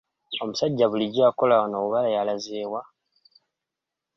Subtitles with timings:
[0.43, 2.81] Omusajja bulijjo akola wano oba yalaze wa?